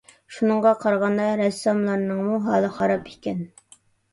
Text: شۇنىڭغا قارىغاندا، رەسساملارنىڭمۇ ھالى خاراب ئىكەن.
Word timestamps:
شۇنىڭغا 0.35 0.71
قارىغاندا، 0.83 1.27
رەسساملارنىڭمۇ 1.41 2.41
ھالى 2.49 2.73
خاراب 2.79 3.13
ئىكەن. 3.13 3.45